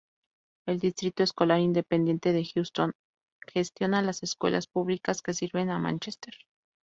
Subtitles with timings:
[0.65, 2.93] El Distrito Escolar Independiente de Houston
[3.47, 6.33] gestiona las escuelas públicas que sirven a Manchester.